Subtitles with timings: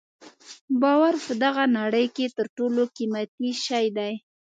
[0.81, 4.13] باور په دغه نړۍ کې تر ټولو قیمتي شی دی.